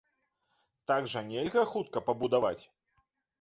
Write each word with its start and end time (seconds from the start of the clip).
Так 0.91 1.09
жа 1.13 1.21
нельга 1.27 1.63
хутка 1.75 2.03
пабудаваць. 2.09 2.59